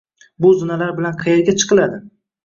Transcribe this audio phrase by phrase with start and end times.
[0.45, 2.01] Bu zinalar bilan qayerga chiqiladi?